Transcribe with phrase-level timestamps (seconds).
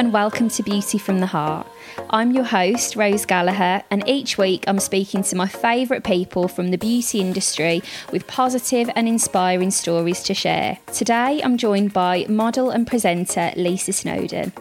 [0.00, 1.66] and welcome to Beauty from the Heart.
[2.08, 6.70] I'm your host, Rose Gallagher, and each week I'm speaking to my favourite people from
[6.70, 10.78] the beauty industry with positive and inspiring stories to share.
[10.94, 14.54] Today I'm joined by model and presenter Lisa Snowdon.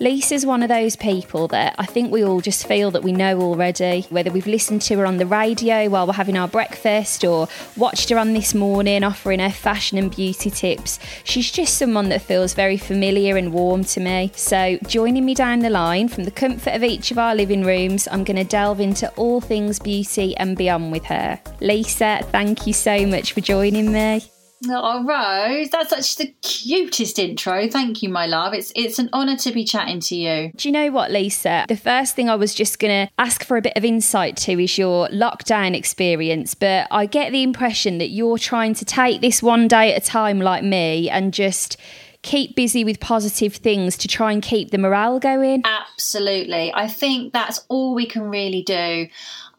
[0.00, 3.40] Lisa's one of those people that I think we all just feel that we know
[3.40, 7.48] already, whether we've listened to her on the radio while we're having our breakfast or
[7.76, 10.98] watched her on this morning offering her fashion and beauty tips.
[11.24, 14.32] She's just someone that feels very familiar and warm to me.
[14.34, 18.08] So, joining me down the line from the comfort of each of our living rooms,
[18.10, 21.40] I'm going to delve into all things beauty and beyond with her.
[21.60, 24.22] Lisa, thank you so much for joining me.
[24.68, 27.66] Oh, Rose, that's such the cutest intro.
[27.68, 28.52] Thank you, my love.
[28.52, 30.52] It's it's an honour to be chatting to you.
[30.54, 31.64] Do you know what, Lisa?
[31.66, 34.62] The first thing I was just going to ask for a bit of insight to
[34.62, 39.42] is your lockdown experience, but I get the impression that you're trying to take this
[39.42, 41.78] one day at a time like me and just
[42.22, 45.62] keep busy with positive things to try and keep the morale going.
[45.64, 46.72] Absolutely.
[46.74, 49.08] I think that's all we can really do.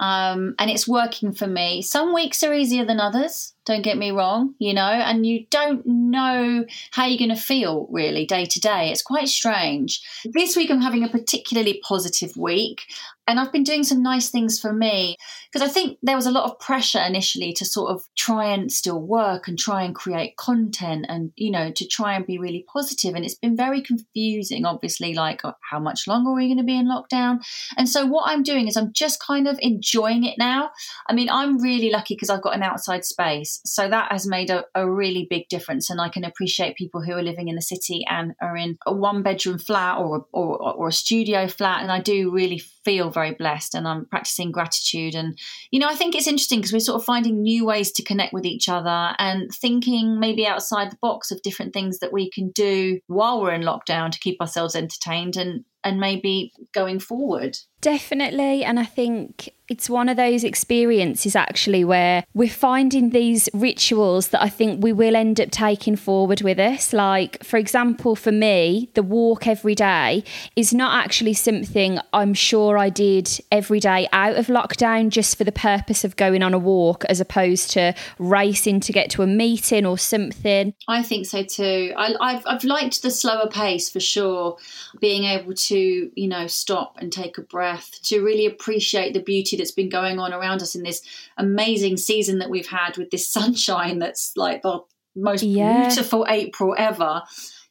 [0.02, 1.84] Um, and it's working for me.
[1.84, 3.54] Some weeks are easier than others.
[3.66, 7.88] Don't get me wrong, you know, and you don't know how you're going to feel
[7.92, 8.90] really day to day.
[8.90, 10.02] It's quite strange.
[10.26, 12.82] This week, I'm having a particularly positive week,
[13.28, 15.18] and I've been doing some nice things for me
[15.52, 18.72] because I think there was a lot of pressure initially to sort of try and
[18.72, 22.66] still work and try and create content and, you know, to try and be really
[22.72, 23.16] positive.
[23.16, 26.64] And it's been very confusing, obviously, like uh, how much longer are we going to
[26.64, 27.40] be in lockdown?
[27.76, 30.72] And so, what I'm doing is I'm just kind of enjoying it now.
[31.08, 34.50] I mean, I'm really lucky because I've got an outside space so that has made
[34.50, 35.90] a, a, really big difference.
[35.90, 38.94] And I can appreciate people who are living in the city and are in a
[38.94, 41.82] one bedroom flat or, or, or a studio flat.
[41.82, 45.16] And I do really feel very blessed and I'm practicing gratitude.
[45.16, 45.38] And,
[45.72, 48.34] you know, I think it's interesting because we're sort of finding new ways to connect
[48.34, 52.52] with each other and thinking maybe outside the box of different things that we can
[52.52, 57.58] do while we're in lockdown to keep ourselves entertained and, and maybe going forward.
[57.82, 58.64] Definitely.
[58.64, 64.42] And I think it's one of those experiences actually where we're finding these rituals that
[64.44, 66.92] I think we will end up taking forward with us.
[66.92, 70.26] Like, for example, for me, the walk every day
[70.58, 75.46] is not actually something I'm sure I did every day out of lockdown just for
[75.46, 79.28] the purpose of going on a walk as opposed to racing to get to a
[79.28, 80.74] meeting or something.
[80.90, 81.94] I think so too.
[81.96, 84.58] I, have I've liked the slower pace for sure,
[85.00, 89.22] being able to, you know, stop and take a breath breath to really appreciate the
[89.22, 91.02] beauty that's been going on around us in this
[91.38, 94.80] amazing season that we've had with this sunshine that's like the
[95.16, 95.88] most yeah.
[95.88, 97.22] beautiful April ever.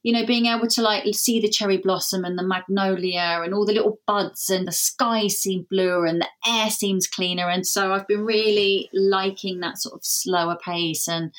[0.03, 3.66] You know, being able to like see the cherry blossom and the magnolia and all
[3.66, 7.50] the little buds and the sky seem bluer and the air seems cleaner.
[7.50, 11.34] And so I've been really liking that sort of slower pace and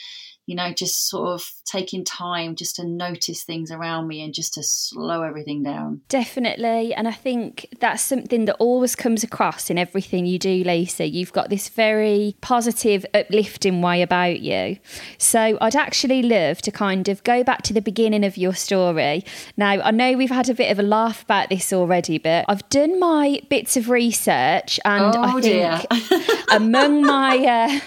[0.47, 4.55] you know, just sort of taking time just to notice things around me and just
[4.55, 6.01] to slow everything down.
[6.09, 6.93] Definitely.
[6.93, 11.07] And I think that's something that always comes across in everything you do, Lisa.
[11.07, 14.77] You've got this very positive, uplifting way about you.
[15.17, 19.23] So I'd actually love to kind of go back to the beginning of your story.
[19.55, 22.67] Now, I know we've had a bit of a laugh about this already, but I've
[22.69, 27.79] done my bits of research and oh, I think among my uh,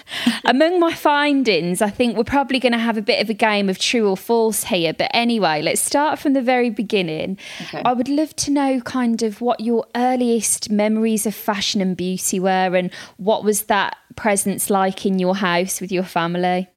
[0.45, 3.33] among my findings, I think we're probably probably going to have a bit of a
[3.33, 4.93] game of true or false here.
[4.93, 7.39] But anyway, let's start from the very beginning.
[7.63, 7.81] Okay.
[7.83, 12.39] I would love to know kind of what your earliest memories of fashion and beauty
[12.39, 16.69] were and what was that presence like in your house with your family?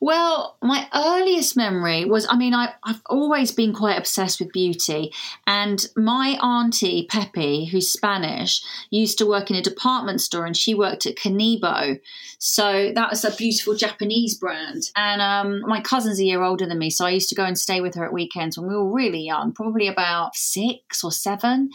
[0.00, 5.12] Well, my earliest memory was I mean, I, have always been quite obsessed with beauty.
[5.46, 10.74] And my auntie, Pepe, who's Spanish, used to work in a department store and she
[10.74, 12.00] worked at Kanebo.
[12.38, 14.90] So that was a beautiful Japanese brand.
[14.96, 16.90] And um, my cousin's a year older than me.
[16.90, 19.20] So I used to go and stay with her at weekends when we were really
[19.20, 21.70] young, probably about six or seven.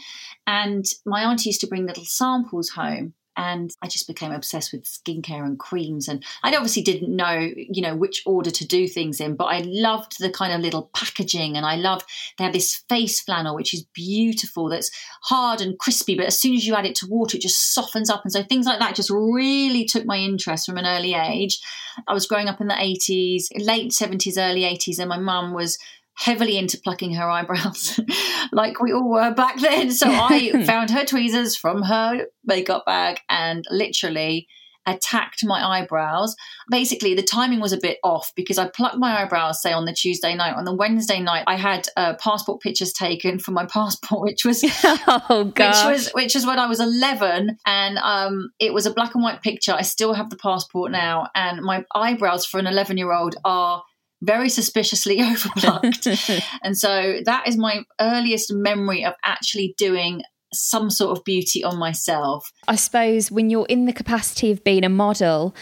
[0.46, 4.84] And my auntie used to bring little samples home and I just became obsessed with
[4.84, 6.08] skincare and creams.
[6.08, 9.60] And I obviously didn't know, you know, which order to do things in, but I
[9.60, 11.56] loved the kind of little packaging.
[11.56, 12.04] And I loved
[12.36, 14.90] they have this face flannel, which is beautiful, that's
[15.22, 18.10] hard and crispy, but as soon as you add it to water, it just softens
[18.10, 18.22] up.
[18.24, 21.60] And so things like that just really took my interest from an early age.
[22.08, 25.78] I was growing up in the 80s, late 70s, early 80s, and my mum was
[26.18, 28.00] heavily into plucking her eyebrows,
[28.52, 29.90] like we all were back then.
[29.90, 34.48] So I found her tweezers from her makeup bag and literally
[34.88, 36.34] attacked my eyebrows.
[36.70, 39.92] Basically, the timing was a bit off because I plucked my eyebrows, say, on the
[39.92, 40.56] Tuesday night.
[40.56, 44.64] On the Wednesday night, I had uh, passport pictures taken for my passport, which was
[44.64, 49.14] oh which was which was when I was eleven, and um, it was a black
[49.14, 49.72] and white picture.
[49.72, 53.82] I still have the passport now, and my eyebrows for an eleven year old are
[54.22, 56.06] very suspiciously overplucked.
[56.62, 60.22] and so that is my earliest memory of actually doing
[60.52, 62.50] some sort of beauty on myself.
[62.66, 65.54] I suppose when you're in the capacity of being a model,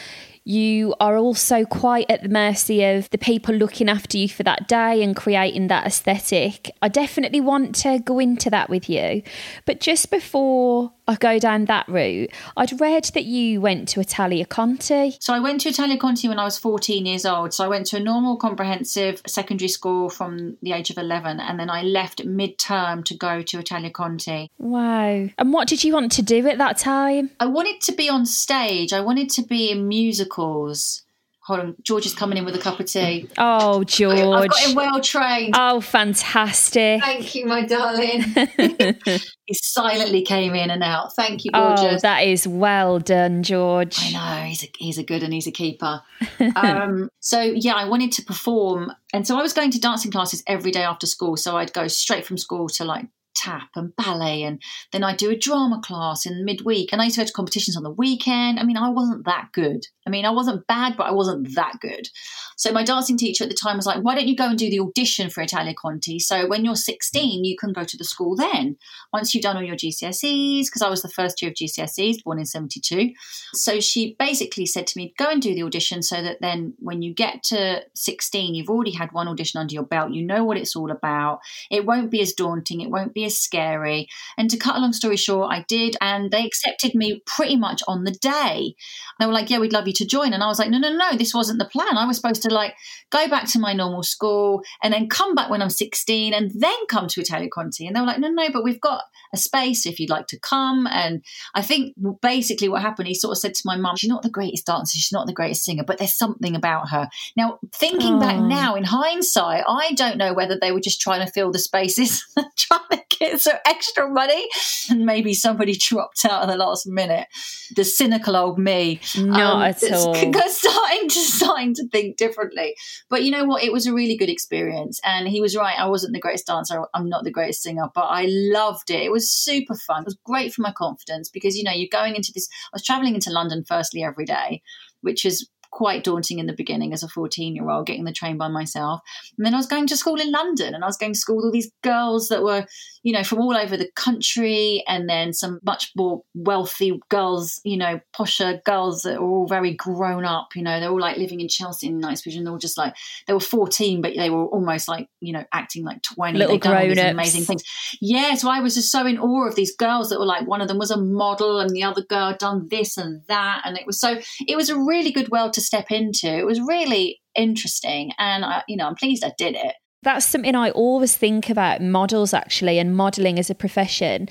[0.45, 4.69] you are also quite at the mercy of the people looking after you for that
[4.69, 6.71] day and creating that aesthetic.
[6.81, 9.23] I definitely want to go into that with you.
[9.65, 14.45] But just before I go down that route, I'd read that you went to Italia
[14.45, 15.17] Conti.
[15.21, 17.55] So I went to Italia Conti when I was 14 years old.
[17.55, 21.61] So I went to a normal comprehensive secondary school from the age of 11 and
[21.61, 24.51] then I left mid-term to go to Italia Conti.
[24.59, 25.29] Wow.
[25.39, 27.31] And what did you want to do at that time?
[27.39, 28.93] I wanted to be on stage.
[28.93, 31.06] I wanted to be in musicals.
[31.47, 33.29] Hold on, George is coming in with a cup of tea.
[33.39, 34.19] Oh, George.
[34.19, 35.55] I've got him well trained.
[35.57, 37.01] Oh, fantastic.
[37.01, 38.23] Thank you, my darling.
[39.45, 41.15] he silently came in and out.
[41.15, 41.79] Thank you, George.
[41.79, 43.97] Oh, that is well done, George.
[44.01, 46.03] I know he's a he's a good and he's a keeper.
[46.57, 50.43] um, so yeah, I wanted to perform, and so I was going to dancing classes
[50.49, 51.37] every day after school.
[51.37, 53.07] So I'd go straight from school to like
[53.37, 54.61] tap and ballet, and
[54.93, 56.93] then I'd do a drama class in midweek.
[56.93, 58.59] And I used to go to competitions on the weekend.
[58.59, 59.87] I mean, I wasn't that good.
[60.07, 62.09] I mean, I wasn't bad, but I wasn't that good.
[62.57, 64.71] So my dancing teacher at the time was like, "Why don't you go and do
[64.71, 66.19] the audition for Italia Conti?
[66.19, 68.77] So when you're 16, you can go to the school then.
[69.13, 72.39] Once you've done all your GCSEs, because I was the first year of GCSEs, born
[72.39, 73.13] in 72.
[73.53, 77.03] So she basically said to me, go and do the audition so that then when
[77.03, 80.13] you get to 16, you've already had one audition under your belt.
[80.13, 81.41] You know what it's all about.
[81.71, 82.81] It won't be as daunting.
[82.81, 84.09] It won't be as scary.
[84.39, 85.97] And to cut a long story short, I did.
[86.01, 88.75] And they accepted me pretty much on the day.
[89.19, 90.33] They were like, yeah, we'd love you to join.
[90.33, 91.97] And I was like, no, no, no, this wasn't the plan.
[91.99, 92.75] I was supposed to like
[93.11, 96.87] go back to my normal school and then come back when I'm 16 and then
[96.89, 97.87] come to Italia Conti.
[97.87, 99.03] And they were like, no, no, but we've got
[99.33, 100.87] a space if you'd like to come.
[100.91, 101.23] And
[101.55, 104.31] I think basically what happened, he sort of said to my mum, she's not the
[104.31, 107.09] greatest dancer, she's not the greatest singer, but there's something about her.
[107.37, 108.47] Now, thinking back Oh.
[108.47, 112.25] now in hindsight, I don't know whether they were just trying to fill the spaces,
[112.57, 114.49] trying to get some extra money,
[114.91, 117.27] and maybe somebody dropped out at the last minute.
[117.75, 120.15] The cynical old me Not um, at all.
[120.49, 122.75] starting to starting to think differently.
[123.09, 123.63] But you know what?
[123.63, 125.79] It was a really good experience, and he was right.
[125.79, 126.83] I wasn't the greatest dancer.
[126.95, 129.03] I'm not the greatest singer, but I loved it.
[129.03, 130.03] It was super fun.
[130.03, 132.49] It was great for my confidence because you know you're going into this.
[132.73, 134.63] I was traveling into London firstly every day,
[135.01, 138.39] which is quite daunting in the beginning as a 14 year old getting the train
[138.39, 139.03] by myself.
[139.37, 141.37] And then i was going to school in london and i was going to school
[141.37, 142.65] with all these girls that were
[143.03, 147.77] you know from all over the country and then some much more wealthy girls you
[147.77, 151.41] know posher girls that were all very grown up you know they're all like living
[151.41, 152.95] in chelsea in Knightsbridge and they were just like
[153.27, 156.63] they were 14 but they were almost like you know acting like 20 Little They'd
[156.63, 157.63] done all these amazing things.
[158.01, 160.63] Yeah so i was just so in awe of these girls that were like one
[160.63, 163.77] of them was a model and the other girl had done this and that and
[163.77, 164.19] it was so
[164.49, 168.63] it was a really good world to step into it was really interesting and I,
[168.69, 172.79] you know i'm pleased i did it That's something I always think about models actually
[172.79, 174.29] and modeling as a profession.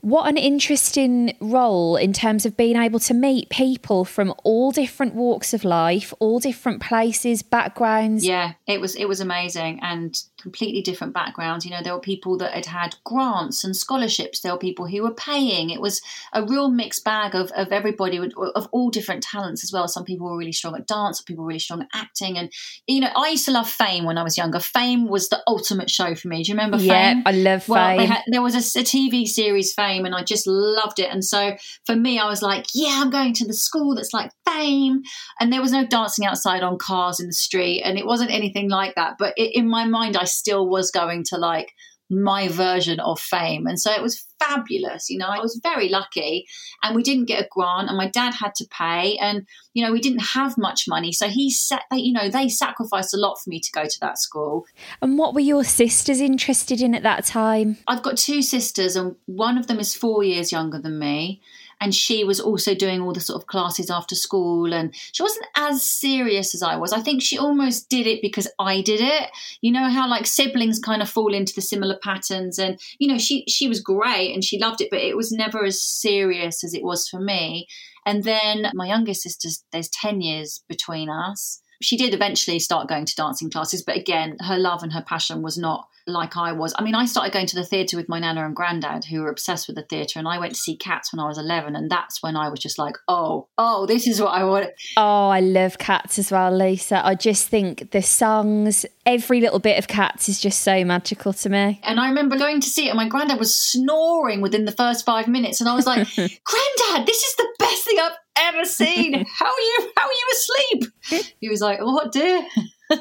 [0.00, 5.14] What an interesting role in terms of being able to meet people from all different
[5.14, 8.24] walks of life, all different places, backgrounds.
[8.24, 11.64] Yeah, it was it was amazing and completely different backgrounds.
[11.64, 14.40] You know, there were people that had had grants and scholarships.
[14.40, 15.70] There were people who were paying.
[15.70, 16.00] It was
[16.32, 19.86] a real mixed bag of of everybody with, of all different talents as well.
[19.86, 21.18] Some people were really strong at dance.
[21.18, 22.38] Some people were really strong at acting.
[22.38, 22.50] And
[22.86, 24.60] you know, I used to love Fame when I was younger.
[24.60, 26.42] Fame was the ultimate show for me.
[26.42, 27.22] Do you remember Yeah, Fame?
[27.26, 28.08] I love Well, fame.
[28.08, 31.10] had, there was a, a TV series, Fame, and I just loved it.
[31.10, 34.30] And so for me, I was like, yeah, I'm going to the school that's like
[34.46, 35.02] Fame.
[35.38, 38.68] And there was no dancing outside on cars in the street, and it wasn't anything
[38.68, 39.16] like that.
[39.18, 41.72] But it, in my mind, I still was going to like
[42.10, 43.66] my version of Fame.
[43.66, 45.08] And so it was fabulous.
[45.08, 46.46] You know, I was very lucky,
[46.82, 49.92] and we didn't get a grant, and my dad had to pay, and you know,
[49.92, 51.82] we didn't have much money, so he set.
[51.90, 54.66] They, you know, they sacrificed a lot for me to go to that school.
[55.00, 57.78] and what were your sisters interested in at that time?
[57.86, 61.40] I've got two sisters, and one of them is four years younger than me.
[61.80, 65.46] And she was also doing all the sort of classes after school, and she wasn't
[65.56, 66.92] as serious as I was.
[66.92, 69.30] I think she almost did it because I did it.
[69.62, 73.18] You know how like siblings kind of fall into the similar patterns, and you know
[73.18, 76.74] she she was great and she loved it, but it was never as serious as
[76.74, 77.66] it was for me.
[78.06, 81.62] And then my youngest sister's there's ten years between us.
[81.82, 85.40] She did eventually start going to dancing classes, but again, her love and her passion
[85.40, 86.74] was not like I was.
[86.78, 89.30] I mean, I started going to the theatre with my nana and granddad, who were
[89.30, 91.90] obsessed with the theatre, and I went to see Cats when I was 11, and
[91.90, 94.70] that's when I was just like, oh, oh, this is what I want.
[94.96, 97.04] Oh, I love cats as well, Lisa.
[97.04, 101.48] I just think the songs, every little bit of cats is just so magical to
[101.48, 101.80] me.
[101.82, 105.04] And I remember going to see it, and my granddad was snoring within the first
[105.04, 108.16] five minutes, and I was like, granddad, this is the best thing I've
[108.54, 109.12] ever seen.
[109.38, 109.92] How are you?
[109.96, 111.32] How are you asleep?
[111.40, 112.46] He was like, what, dear?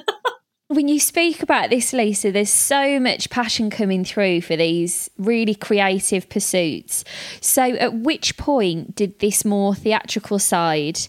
[0.72, 5.56] When you speak about this, Lisa, there's so much passion coming through for these really
[5.56, 7.04] creative pursuits.
[7.42, 11.00] So, at which point did this more theatrical side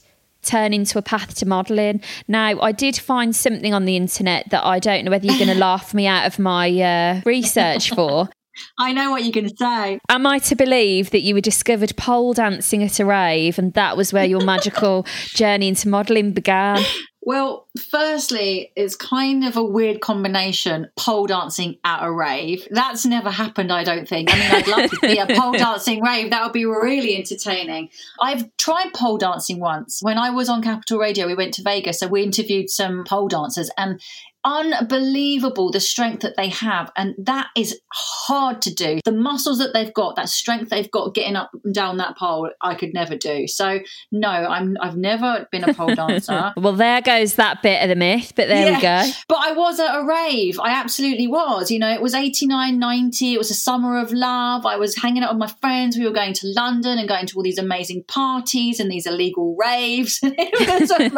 [0.41, 2.01] turn into a path to modelling?
[2.27, 5.49] Now, I did find something on the internet that I don't know whether you're going
[5.53, 8.31] to laugh me out of my uh, research for.
[8.79, 9.99] I know what you're going to say.
[10.09, 13.95] Am I to believe that you were discovered pole dancing at a rave and that
[13.95, 16.83] was where your magical journey into modelling began?
[17.23, 22.67] Well, firstly, it's kind of a weird combination pole dancing at a rave.
[22.71, 24.33] That's never happened, I don't think.
[24.33, 26.31] I mean, I'd love to see a pole dancing rave.
[26.31, 27.91] That would be really entertaining.
[28.21, 30.03] I've tried pole dancing once.
[30.03, 33.29] When I was on Capital Radio, we went to Vegas and we interviewed some pole
[33.29, 34.01] dancers, and
[34.45, 39.01] unbelievable the strength that they have and that is hard to do.
[39.05, 42.51] The muscles that they've got that strength they've got getting up and down that pole
[42.61, 43.47] i could never do.
[43.47, 43.81] So
[44.11, 46.53] no i'm i've never been a pole dancer.
[46.61, 49.13] Well there goes that bit of the myth but there yeah, we go.
[49.29, 50.59] But i was at a rave.
[50.61, 51.71] I absolutely was.
[51.71, 54.65] You know it was 89 90 it was a summer of love.
[54.65, 55.99] I was hanging out with my friends.
[55.99, 59.57] We were going to london and going to all these amazing parties and these illegal
[59.59, 60.21] raves.
[60.33, 60.91] It was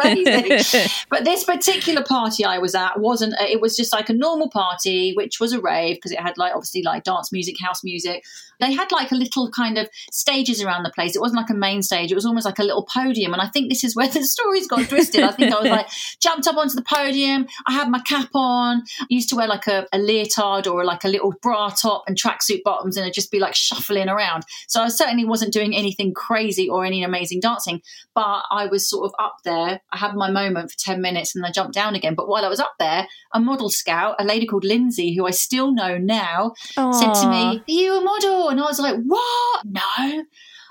[0.53, 0.93] amazing.
[1.09, 4.49] But this particular party i was at was wasn't it was just like a normal
[4.49, 8.23] party which was a rave because it had like obviously like dance music house music
[8.63, 11.15] they had like a little kind of stages around the place.
[11.15, 12.11] It wasn't like a main stage.
[12.11, 13.33] It was almost like a little podium.
[13.33, 15.23] And i think this is where the stories got twisted.
[15.23, 15.87] I think i was like
[16.19, 17.47] jumped up onto the podium.
[17.67, 18.83] I had my cap on.
[19.01, 22.17] I used to wear like a, a leotard or like a little bra top and
[22.17, 24.43] tracksuit bottoms and i'd just be like shuffling around.
[24.67, 27.81] So i certainly wasn't doing anything crazy or any amazing dancing
[28.15, 29.81] but i was sort of up there.
[29.91, 32.15] I had my moment for 10 minutes and i jumped down again.
[32.15, 35.31] But while i was up there a model scout, a lady called Lindsay, who I
[35.31, 36.93] still know now, Aww.
[36.93, 38.52] said to me, Are you a model?
[38.53, 39.65] And I was like, What?
[39.65, 40.23] No.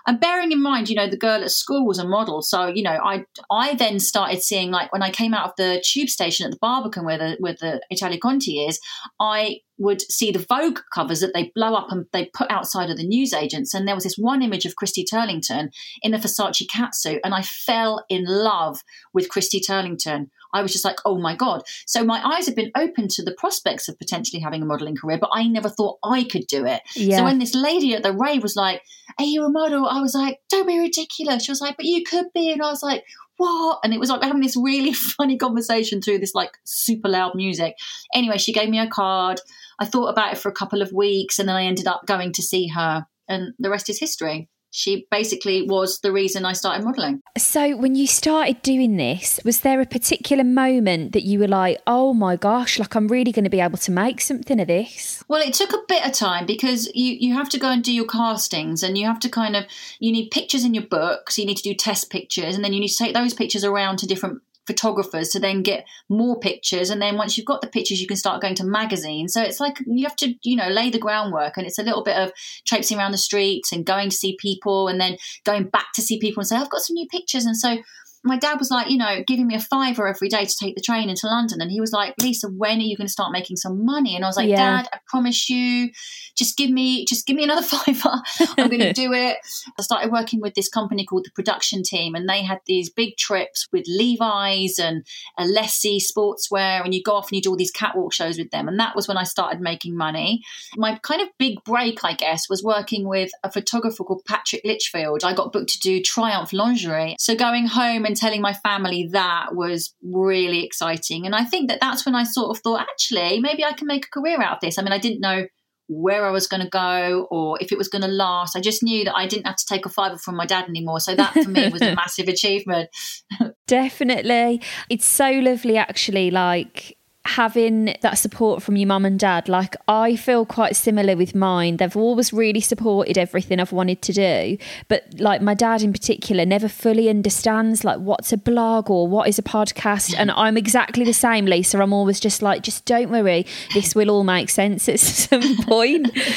[0.07, 2.43] And bearing in mind, you know, the girl at school was a model.
[2.43, 5.83] So, you know, I I then started seeing like when I came out of the
[5.85, 8.81] tube station at the Barbican where the where the Italia Conti is,
[9.21, 12.97] I would see the Vogue covers that they blow up and they put outside of
[12.97, 13.75] the newsagents.
[13.75, 15.69] And there was this one image of Christy Turlington
[16.03, 18.81] in a Versace catsuit, and I fell in love
[19.13, 20.31] with Christy Turlington.
[20.53, 21.63] I was just like, oh my God.
[21.87, 25.19] So my eyes have been open to the prospects of potentially having a modeling career,
[25.21, 26.83] but I never thought I could do it.
[26.95, 27.19] Yeah.
[27.19, 28.83] So when this lady at the rave was like,
[29.19, 29.87] are you a model?
[29.87, 31.45] I was like, don't be ridiculous.
[31.45, 32.53] She was like, but you could be.
[32.53, 33.05] And I was like,
[33.37, 33.81] what?
[33.83, 37.75] And it was like having this really funny conversation through this like super loud music.
[38.15, 39.41] Anyway, she gave me a card.
[39.79, 42.33] I thought about it for a couple of weeks and then I ended up going
[42.35, 43.07] to see her.
[43.29, 47.21] And the rest is history she basically was the reason I started modelling.
[47.37, 51.79] So, when you started doing this, was there a particular moment that you were like,
[51.87, 55.23] oh my gosh, like I'm really going to be able to make something of this?
[55.29, 57.93] Well, it took a bit of time because you, you have to go and do
[57.93, 59.65] your castings and you have to kind of,
[60.01, 62.81] you need pictures in your books, you need to do test pictures, and then you
[62.81, 66.91] need to take those pictures around to different photographers to then get more pictures.
[66.91, 69.33] And then once you've got the pictures you can start going to magazines.
[69.33, 71.57] So it's like you have to you know lay the groundwork.
[71.57, 72.33] And it's a little bit of
[72.67, 76.19] traipsing around the streets and going to see people and then going back to see
[76.19, 77.45] people and say i've got some new pictures.
[77.45, 77.79] And so
[78.25, 80.81] my dad was like, you know, giving me a fiver every day to take the
[80.81, 81.61] train into London.
[81.61, 84.15] And he was like, Lisa, when are you going to start making some money?
[84.15, 84.83] And I was like, yeah.
[84.83, 85.91] Dad, I promise you,
[86.37, 88.23] just give me, just give me another fiver.
[88.59, 89.39] I'm going to do it.
[89.77, 93.17] I started working with this company called the Production Team, and they had these big
[93.17, 95.05] trips with Levi's and
[95.39, 98.69] Ellesse Sportswear, and you go off and you do all these catwalk shows with them.
[98.69, 100.43] And that was when I started making money.
[100.77, 105.25] My kind of big break, I guess, was working with a photographer called Patrick Lichfield.
[105.25, 107.17] I got booked to do Triumph lingerie.
[107.19, 111.25] So going home and and telling my family that was really exciting.
[111.25, 114.07] And I think that that's when I sort of thought, actually, maybe I can make
[114.07, 114.79] a career out of this.
[114.79, 115.47] I mean, I didn't know
[115.89, 118.55] where I was going to go or if it was going to last.
[118.55, 121.01] I just knew that I didn't have to take a fiver from my dad anymore.
[121.01, 122.91] So that for me was a massive achievement.
[123.67, 124.61] Definitely.
[124.91, 126.31] It's so lovely, actually.
[126.31, 131.37] Like, having that support from your mum and dad like i feel quite similar with
[131.37, 131.77] mine.
[131.77, 136.45] They've always really supported everything i've wanted to do but like my dad in particular
[136.45, 141.05] never fully understands like what's a blog or what is a podcast and i'm exactly
[141.05, 141.81] the same lisa.
[141.81, 146.11] I'm always just like just don't worry this will all make sense at some point.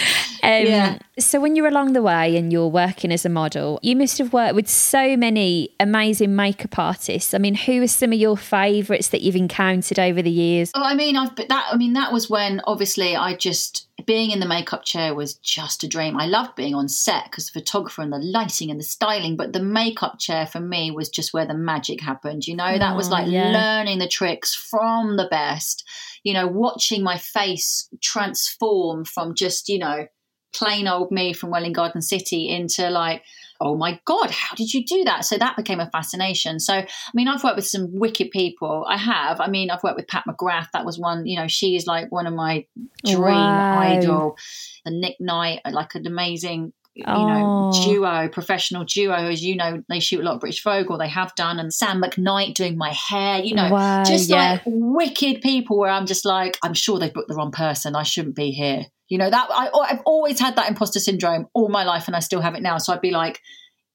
[0.43, 0.97] Um, yeah.
[1.17, 4.31] so when you're along the way and you're working as a model you must have
[4.31, 7.33] worked with so many amazing makeup artists.
[7.33, 10.83] I mean who are some of your favorites that you've encountered over the years Oh,
[10.83, 11.69] I mean, I've but that.
[11.71, 15.85] I mean, that was when obviously I just being in the makeup chair was just
[15.85, 16.17] a dream.
[16.17, 19.53] I loved being on set because the photographer and the lighting and the styling, but
[19.53, 22.45] the makeup chair for me was just where the magic happened.
[22.45, 23.51] You know, oh, that was oh, like yeah.
[23.51, 25.87] learning the tricks from the best.
[26.23, 30.07] You know, watching my face transform from just you know
[30.53, 33.23] plain old me from Welwyn Garden City into like
[33.59, 35.25] oh my God, how did you do that?
[35.25, 36.59] So that became a fascination.
[36.59, 38.85] So, I mean, I've worked with some wicked people.
[38.87, 39.39] I have.
[39.39, 40.67] I mean, I've worked with Pat McGrath.
[40.73, 42.65] That was one, you know, she is like one of my
[43.05, 43.79] dream Wow.
[43.79, 44.37] idol.
[44.83, 47.85] The Nick Knight, like an amazing you know, Oh.
[47.85, 51.09] duo, professional duo, as you know, they shoot a lot of British folk, or they
[51.09, 54.53] have done, and Sam McKnight doing my hair, you know, Wow, just yeah.
[54.53, 57.95] like wicked people where I'm just like, I'm sure they booked the wrong person.
[57.95, 58.85] I shouldn't be here.
[59.09, 62.19] You know, that I, I've always had that imposter syndrome all my life, and I
[62.21, 62.77] still have it now.
[62.79, 63.39] So I'd be like,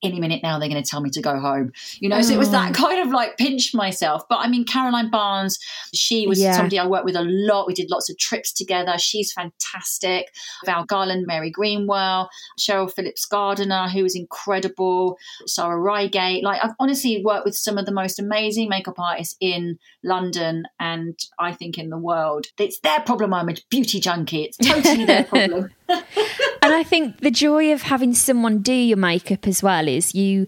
[0.03, 1.73] any minute now they're going to tell me to go home.
[1.99, 2.53] You know, so it was Oh.
[2.53, 2.75] that mm.
[2.75, 4.29] kind of like pinch myself.
[4.29, 5.59] But I mean, Caroline Barnes,
[5.95, 6.53] she was Yeah.
[6.57, 7.67] somebody I worked with a lot.
[7.67, 8.99] We did lots of trips together.
[8.99, 10.33] She's fantastic.
[10.65, 12.29] Val Garland, Mary Greenwell,
[12.59, 15.19] Cheryl Phillips Gardiner, who was incredible.
[15.47, 16.43] Sarah Reigate.
[16.45, 21.19] Like I've honestly worked with some of the most amazing makeup artists in London and
[21.39, 22.47] I think in the world.
[22.59, 23.35] It's their problem.
[23.35, 24.45] I'm a beauty junkie.
[24.45, 25.71] It's totally their problem.
[25.91, 30.47] And I think the joy of having someone do your makeup as well is you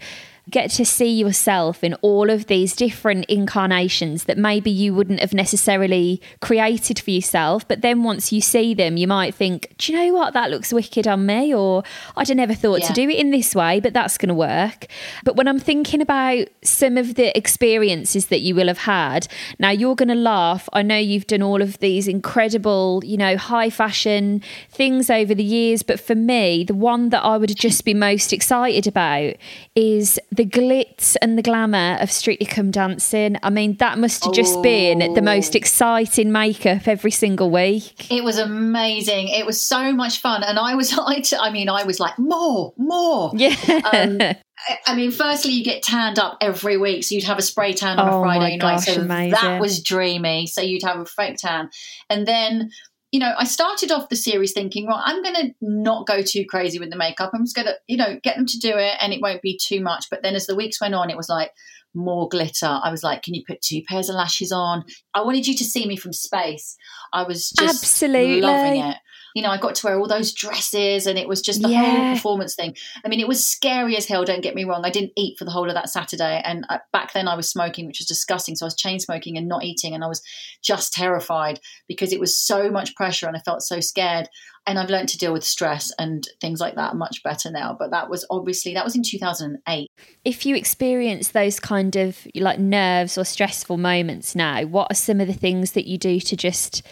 [0.51, 5.33] get to see yourself in all of these different incarnations that maybe you wouldn't have
[5.33, 7.67] necessarily created for yourself.
[7.67, 10.35] But then once you see them, you might think, do you know what?
[10.35, 11.55] That looks wicked on me.
[11.55, 11.85] Or
[12.17, 14.87] I'd never thought to do it in this way, but that's going to work.
[15.25, 19.71] But when I'm thinking about some of the experiences that you will have had, now
[19.71, 20.69] you're going to laugh.
[20.73, 25.45] I know you've done all of these incredible, you know, high fashion things over the
[25.45, 29.35] years, but for me, the one that I would just be most excited about
[29.75, 33.37] is the glitz and the glamour of Strictly Come Dancing.
[33.43, 38.11] I mean, that must have just been the most exciting makeup every single week.
[38.11, 39.29] It was amazing.
[39.29, 40.43] It was so much fun.
[40.43, 43.31] And I was like, I mean, I was like, more, more.
[43.35, 43.55] Yeah.
[43.93, 44.19] Um,
[44.87, 47.05] I- mean, firstly, you get tanned up every week.
[47.05, 48.81] So you'd have a spray tan on Oh a Friday night.
[48.81, 49.33] So amazing.
[49.33, 50.47] that was dreamy.
[50.47, 51.69] So you'd have a fake tan.
[52.09, 52.71] And then,
[53.13, 56.45] you know, I started off the series thinking, well, I'm going to not go too
[56.49, 57.31] crazy with the makeup.
[57.33, 59.61] I'm just going to, you know, get them to do it and it won't be
[59.63, 60.07] too much.
[60.11, 61.53] But then as the weeks went on, it was like,
[61.95, 62.81] more glitter.
[62.83, 64.85] I was like, can you put two pairs of lashes on?
[65.15, 66.77] I wanted you to see me from space.
[67.13, 68.41] I was just Absolutely.
[68.41, 68.97] loving it.
[69.35, 72.15] You know, I got to wear all those dresses and it was just the whole
[72.15, 72.77] performance thing.
[73.05, 74.85] I mean, it was scary as hell, don't get me wrong.
[74.85, 76.41] I didn't eat for the whole of that Saturday.
[76.45, 78.57] And uh, back then I was smoking, which was disgusting.
[78.57, 79.95] So I was chain smoking and not eating.
[79.95, 80.23] And I was
[80.63, 84.29] just terrified because it was so much pressure and I felt so scared.
[84.65, 87.75] And I've learned to deal with stress and things like that much better now.
[87.77, 89.89] But that was obviously, that was in 2008.
[90.25, 95.21] if you experience those kind of like nerves or stressful moments now, what are some
[95.21, 96.83] of the things that you do to just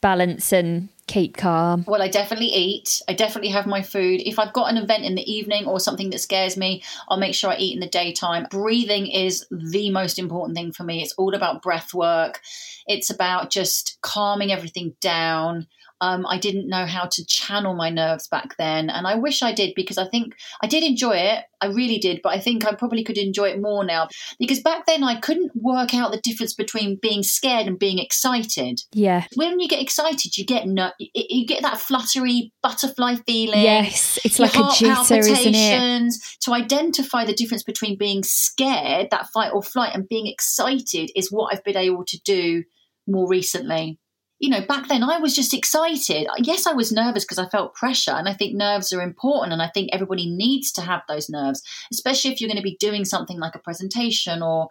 [0.00, 1.84] balance and keep calm?
[1.88, 3.02] Well, I definitely eat.
[3.08, 4.22] I definitely have my food.
[4.24, 7.34] If I've got an event in the evening or something that scares me, I'll make
[7.34, 8.46] sure I eat in the daytime.
[8.50, 11.02] Breathing is the most important thing for me.
[11.02, 12.40] It's all about breath work,
[12.86, 15.66] it's about just calming everything down.
[16.02, 19.52] Um, I didn't know how to channel my nerves back then, and I wish I
[19.52, 21.44] did because I think I did enjoy it.
[21.60, 24.08] I really did, but I think I probably could enjoy it more now
[24.38, 28.80] because back then I couldn't work out the difference between being scared and being excited
[28.94, 29.26] Yeah.
[29.34, 33.60] when you get excited, you get ner- you- get that fluttery butterfly feeling.
[33.62, 35.44] Yes, it's like a heart jitter, isn't it?
[35.44, 36.36] palpitations.
[36.44, 41.30] To identify the difference between being scared, that fight or flight, and being excited is
[41.30, 42.64] what I've been able to do
[43.06, 43.98] more recently.
[44.40, 46.26] You know, back then I was just excited.
[46.38, 49.62] Yes, I was nervous because I felt pressure, and I think nerves are important, and
[49.62, 53.04] I think everybody needs to have those nerves, especially if you're going to be doing
[53.04, 54.70] something like a presentation or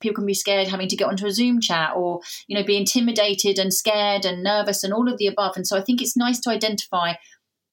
[0.00, 2.76] people can be scared having to get onto a Zoom chat or, you know, be
[2.76, 5.56] intimidated and scared and nervous and all of the above.
[5.56, 7.14] And so I think it's nice to identify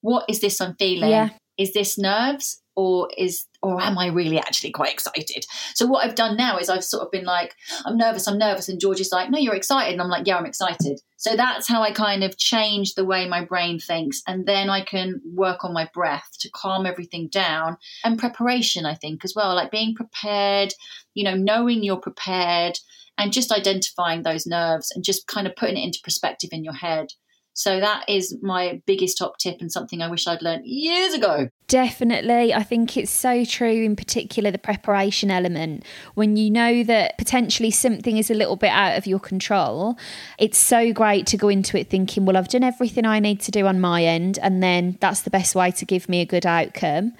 [0.00, 1.10] what is this I'm feeling?
[1.10, 1.30] Yeah.
[1.58, 5.46] Is this nerves or is or am I really actually quite excited?
[5.74, 8.68] So what I've done now is I've sort of been like, I'm nervous, I'm nervous,
[8.68, 9.92] and George is like, No, you're excited.
[9.92, 11.00] And I'm like, Yeah, I'm excited.
[11.16, 14.22] So that's how I kind of change the way my brain thinks.
[14.26, 17.76] And then I can work on my breath to calm everything down.
[18.04, 20.74] And preparation, I think, as well, like being prepared,
[21.14, 22.78] you know, knowing you're prepared
[23.18, 26.74] and just identifying those nerves and just kind of putting it into perspective in your
[26.74, 27.08] head.
[27.54, 31.48] So that is my biggest top tip and something I wish I'd learned years ago.
[31.68, 32.52] Definitely.
[32.52, 35.84] I think it's so true, in particular, the preparation element.
[36.14, 39.98] When you know that potentially something is a little bit out of your control,
[40.38, 43.50] it's so great to go into it thinking, well, I've done everything I need to
[43.50, 46.46] do on my end, and then that's the best way to give me a good
[46.46, 47.12] outcome.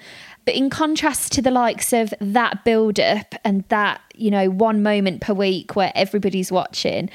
[0.45, 4.83] But in contrast to the likes of that build up and that, you know, one
[4.83, 7.09] moment per week where everybody's watching,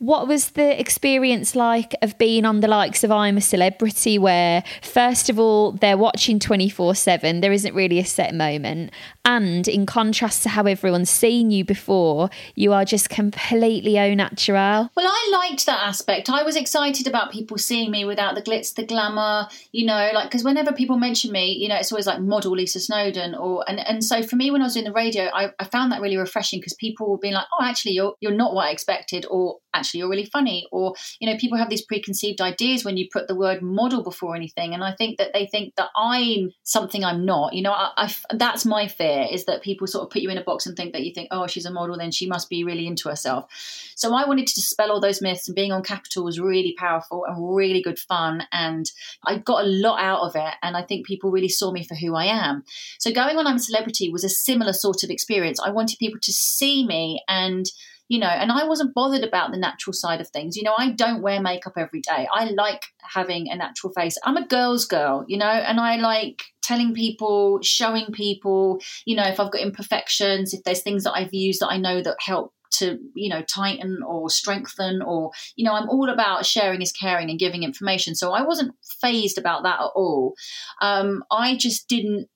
[0.00, 4.64] What was the experience like of being on the likes of I'm a Celebrity, where
[4.80, 8.92] first of all, they're watching 24 7, there isn't really a set moment.
[9.26, 14.90] And in contrast to how everyone's seen you before, you are just completely au natural.
[14.96, 16.30] Well, I liked that aspect.
[16.30, 20.30] I was excited about people seeing me without the glitz, the glamour, you know, like,
[20.30, 23.78] because whenever people mention me, you know, it's always like model Lisa Snowdon or And,
[23.78, 26.16] and so for me, when I was doing the radio, I, I found that really
[26.16, 29.58] refreshing because people were being like, oh, actually, you're, you're not what I expected, or
[29.74, 30.66] actually, you're really funny.
[30.70, 34.36] Or, you know, people have these preconceived ideas when you put the word model before
[34.36, 34.74] anything.
[34.74, 37.54] And I think that they think that I'm something I'm not.
[37.54, 40.38] You know, I, I, that's my fear is that people sort of put you in
[40.38, 42.64] a box and think that you think, oh, she's a model, then she must be
[42.64, 43.50] really into herself.
[43.96, 47.24] So I wanted to dispel all those myths, and being on Capital was really powerful
[47.26, 48.42] and really good fun.
[48.52, 48.90] And
[49.24, 50.54] I got a lot out of it.
[50.62, 52.64] And I think people really saw me for who I am.
[52.98, 55.60] So going on I'm a Celebrity was a similar sort of experience.
[55.60, 57.66] I wanted people to see me and
[58.10, 60.56] you know, and I wasn't bothered about the natural side of things.
[60.56, 62.26] You know, I don't wear makeup every day.
[62.34, 64.18] I like having a natural face.
[64.24, 69.28] I'm a girl's girl, you know, and I like telling people, showing people, you know,
[69.28, 72.52] if I've got imperfections, if there's things that I've used that I know that help
[72.72, 77.28] to you know tighten or strengthen or you know i'm all about sharing is caring
[77.28, 80.34] and giving information so i wasn't phased about that at all
[80.80, 82.28] um, i just didn't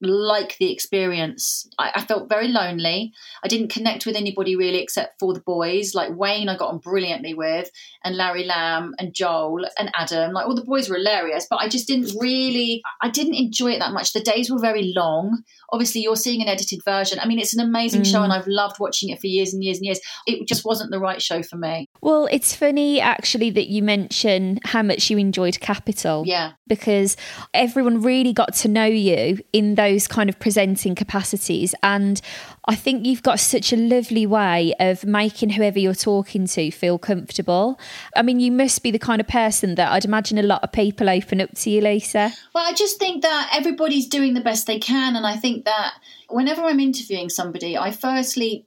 [0.00, 1.68] like the experience.
[1.78, 3.12] I, I, felt very lonely.
[3.44, 5.94] I didn't connect with anybody really except for the boys.
[5.94, 7.70] Like Wayne, I got on brilliantly with,
[8.02, 10.32] and Larry Lamb and Joel and Adam.
[10.32, 13.80] Like all the boys were hilarious, but I just didn't really, I didn't enjoy it
[13.80, 14.12] that much.
[14.12, 15.42] The days were very long.
[15.70, 17.18] Obviously, you're seeing an edited version.
[17.20, 18.10] I mean, it's an amazing mm.
[18.10, 20.00] show, and I've loved watching it for years and years and years.
[20.26, 21.88] It just wasn't the right show for me.
[22.00, 26.24] Well, it's funny actually that you mention how much you enjoyed Capital.
[26.26, 26.52] Yeah.
[26.70, 27.16] Because
[27.52, 31.74] everyone really got to know you in those kind of presenting capacities.
[31.82, 32.20] And
[32.66, 36.98] I think you've got such a lovely way of making whoever you're talking to feel
[36.98, 37.78] comfortable.
[38.16, 40.70] I mean, you must be the kind of person that I'd imagine a lot of
[40.70, 42.32] people open up to you, Lisa.
[42.54, 45.16] Well, I just think that everybody's doing the best they can.
[45.16, 45.94] And I think that
[46.28, 48.66] whenever I'm interviewing somebody, I firstly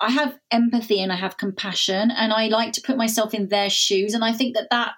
[0.00, 3.68] I have empathy and I have compassion, and I like to put myself in their
[3.68, 4.14] shoes.
[4.14, 4.94] And I think that that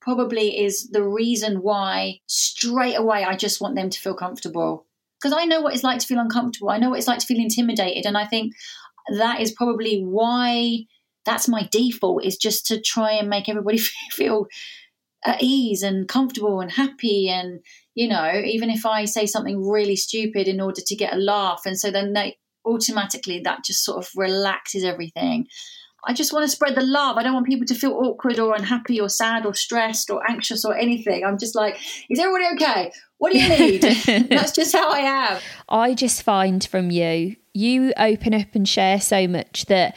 [0.00, 4.86] probably is the reason why straight away I just want them to feel comfortable
[5.20, 6.70] because I know what it's like to feel uncomfortable.
[6.70, 8.06] I know what it's like to feel intimidated.
[8.06, 8.54] And I think
[9.16, 10.84] that is probably why
[11.24, 13.78] that's my default is just to try and make everybody
[14.10, 14.46] feel
[15.24, 17.28] at ease and comfortable and happy.
[17.28, 17.60] And,
[17.94, 21.62] you know, even if I say something really stupid in order to get a laugh.
[21.66, 25.46] And so then they automatically that just sort of relaxes everything.
[26.04, 27.16] I just want to spread the love.
[27.16, 30.64] I don't want people to feel awkward or unhappy or sad or stressed or anxious
[30.64, 31.24] or anything.
[31.24, 31.76] I'm just like,
[32.08, 32.92] is everybody okay?
[33.18, 33.82] What do you need?
[34.30, 35.40] That's just how I am.
[35.68, 39.96] I just find from you, you open up and share so much that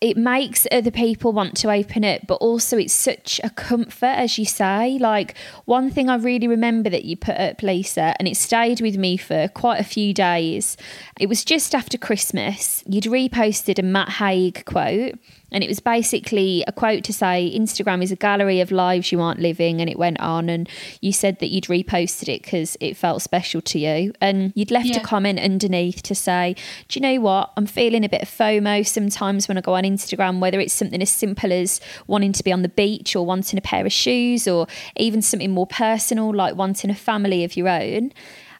[0.00, 4.38] it makes other people want to open up, but also it's such a comfort, as
[4.38, 4.98] you say.
[4.98, 5.36] Like,
[5.66, 9.18] one thing I really remember that you put up, Lisa, and it stayed with me
[9.18, 10.78] for quite a few days.
[11.18, 12.82] It was just after Christmas.
[12.86, 15.18] You'd reposted a Matt Haig quote,
[15.52, 19.20] and it was basically a quote to say Instagram is a gallery of lives you
[19.20, 19.80] aren't living.
[19.80, 20.48] And it went on.
[20.48, 20.68] And
[21.00, 24.12] you said that you'd reposted it because it felt special to you.
[24.20, 24.98] And you'd left yeah.
[24.98, 26.54] a comment underneath to say,
[26.88, 27.52] Do you know what?
[27.56, 31.02] I'm feeling a bit of FOMO sometimes when I go on Instagram, whether it's something
[31.02, 34.46] as simple as wanting to be on the beach or wanting a pair of shoes
[34.46, 38.12] or even something more personal like wanting a family of your own.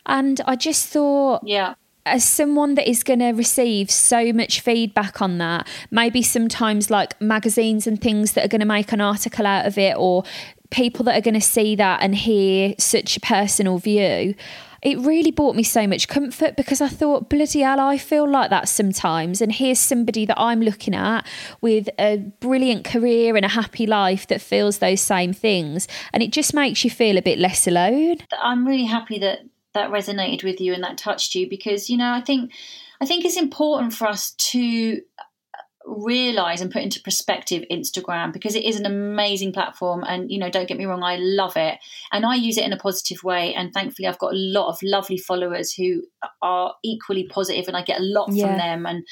[0.07, 1.74] And I just thought, yeah
[2.06, 7.20] as someone that is going to receive so much feedback on that, maybe sometimes like
[7.20, 10.24] magazines and things that are going to make an article out of it, or
[10.70, 14.34] people that are going to see that and hear such a personal view,
[14.82, 18.48] it really brought me so much comfort because I thought, bloody hell, I feel like
[18.48, 19.42] that sometimes.
[19.42, 21.26] And here's somebody that I'm looking at
[21.60, 25.86] with a brilliant career and a happy life that feels those same things.
[26.14, 28.18] And it just makes you feel a bit less alone.
[28.40, 29.40] I'm really happy that
[29.74, 32.52] that resonated with you and that touched you because you know I think
[33.00, 35.00] I think it's important for us to
[35.87, 40.50] realize and put into perspective Instagram because it is an amazing platform and you know
[40.50, 41.78] don't get me wrong I love it
[42.12, 44.78] and I use it in a positive way and thankfully I've got a lot of
[44.83, 46.02] lovely followers who
[46.42, 48.46] are equally positive and I get a lot yeah.
[48.46, 49.06] from them and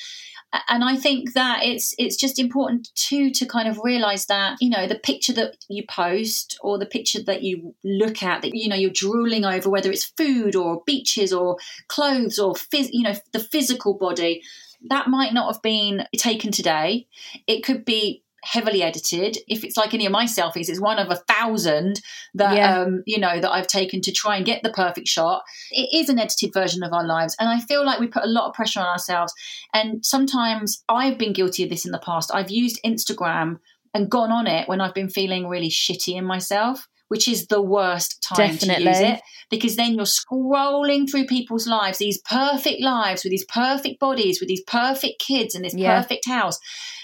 [0.69, 4.71] and I think that it's it's just important too to kind of realize that you
[4.71, 8.69] know the picture that you post or the picture that you look at that you
[8.69, 11.59] know you're drooling over whether it's food or beaches or
[11.89, 14.43] clothes or phys- you know the physical body
[14.89, 17.09] that might not have been taken today.
[17.47, 19.38] It could be heavily edited.
[19.48, 22.01] If it's like any of my selfies, it's one of a thousand
[22.35, 22.81] that yeah.
[22.81, 25.42] um, you know that I've taken to try and get the perfect shot.
[25.70, 28.29] It is an edited version of our lives, and I feel like we put a
[28.29, 29.33] lot of pressure on ourselves.
[29.74, 32.31] And sometimes I've been guilty of this in the past.
[32.33, 33.59] I've used Instagram
[33.94, 37.61] and gone on it when I've been feeling really shitty in myself which is the
[37.61, 38.85] worst time Definitely.
[38.85, 39.20] to use it
[39.51, 44.48] because then you're scrolling through people's lives, these perfect lives with these perfect bodies, with
[44.48, 46.01] these perfect kids and this yeah.
[46.01, 46.59] perfect house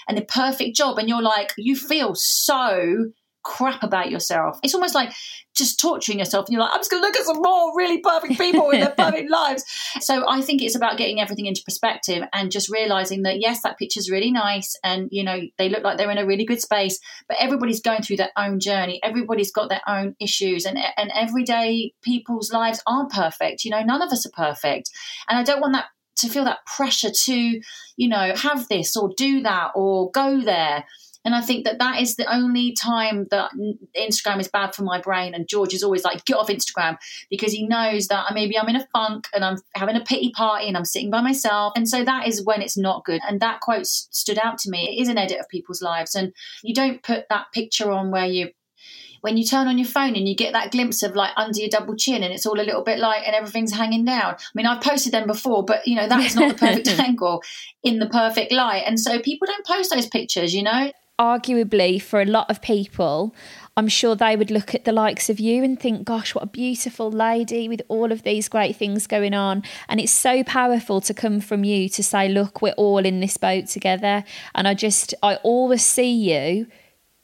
[0.07, 0.97] and the perfect job.
[0.97, 1.87] And you're like, you mm-hmm.
[1.87, 3.11] feel so
[3.45, 4.59] crap about yourself.
[4.63, 5.13] It's almost like
[5.55, 7.99] just torturing yourself and you're like, I'm just going to look at some more really
[7.99, 9.63] perfect people with their perfect lives.
[10.01, 13.77] So I think it's about getting everything into perspective and just realizing that, yes, that
[13.77, 16.99] picture's really nice and, you know, they look like they're in a really good space,
[17.29, 18.99] but everybody's going through their own journey.
[19.03, 23.63] Everybody's got their own issues and, and everyday people's lives aren't perfect.
[23.63, 24.89] You know, none of us are perfect.
[25.29, 25.85] And I don't want that
[26.25, 27.61] to feel that pressure to,
[27.97, 30.85] you know, have this or do that or go there
[31.25, 33.51] and I think that that is the only time that
[33.97, 35.33] Instagram is bad for my brain.
[35.33, 36.97] And George is always like, get off Instagram
[37.31, 40.67] because he knows that maybe I'm in a funk and I'm having a pity party
[40.67, 41.73] and I'm sitting by myself.
[41.75, 43.21] And so that is when it's not good.
[43.27, 44.87] And that quote stood out to me.
[44.87, 46.13] It is an edit of people's lives.
[46.13, 46.31] And
[46.63, 48.51] you don't put that picture on where you
[49.25, 51.67] when you turn on your phone and you get that glimpse of like under your
[51.67, 54.35] double chin and it's all a little bit light and everything's hanging down.
[54.35, 57.41] I mean, I've posted them before, but you know, that is not the perfect angle
[57.81, 58.83] in the perfect light.
[58.85, 60.91] And so people don't post those pictures, you know?
[61.17, 63.33] arguably for a lot of people,
[63.77, 66.47] I'm sure they would look at the likes of you and think, gosh, what a
[66.47, 69.63] beautiful lady with all of these great things going on.
[69.87, 73.37] And it's so powerful to come from you to say, look, we're all in this
[73.37, 74.25] boat together.
[74.53, 76.67] And I just, I always see you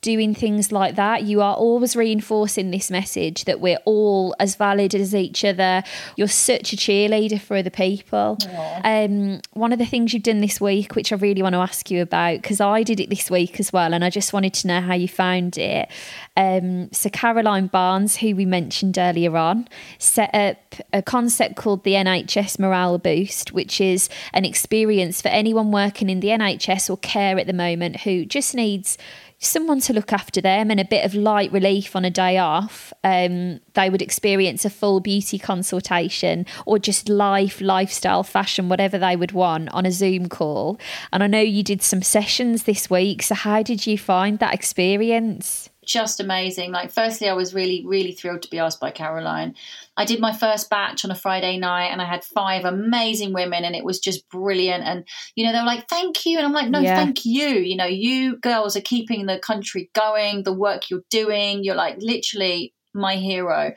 [0.02, 1.24] doing things like that.
[1.24, 5.84] You are always reinforcing this message that we're all as valid as each other.
[6.16, 8.38] You're such a cheerleader for other people.
[8.84, 11.92] Um, one of the things you've done this week, which I really want to ask
[11.92, 14.68] you about, because I did it this week as well, and I just wanted to
[14.68, 15.90] know how you found it.
[16.36, 19.68] Um, so, Caroline Barnes, who we mentioned earlier on,
[20.00, 20.58] set up
[20.92, 26.22] a concept called the NHS Morale Boost, which is an experience for anyone working in
[26.22, 28.98] the NHS or care at the moment who just needs
[29.42, 32.94] someone to look after them and a bit of light relief on a day off,
[33.04, 39.16] um, they would experience a full beauty consultation or just life, lifestyle, fashion, whatever they
[39.16, 40.80] would want on a Zoom call.
[41.12, 43.24] And I know you did some sessions this week.
[43.24, 45.71] So, how did you find that experience?
[45.86, 46.72] Just amazing.
[46.72, 49.56] Like, firstly, I was really, really thrilled to be asked by Caroline.
[49.98, 53.66] I did my first batch on a Friday night and I had five amazing women
[53.66, 54.84] and it was just brilliant.
[54.84, 56.38] And, you know, they were like, thank you.
[56.38, 56.96] And I'm like, no, yeah.
[56.96, 57.48] thank you.
[57.48, 61.64] You know, you girls are keeping the country going, the work you're doing.
[61.64, 63.74] You're like literally my hero.